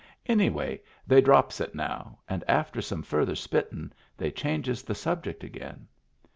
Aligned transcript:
Anyway 0.25 0.81
they 1.05 1.21
drops 1.21 1.61
it 1.61 1.75
now, 1.75 2.17
and 2.27 2.43
after 2.47 2.81
some 2.81 3.03
further 3.03 3.35
spittin' 3.35 3.93
they 4.17 4.31
changes 4.31 4.81
the 4.81 4.95
subject 4.95 5.43
again. 5.43 5.87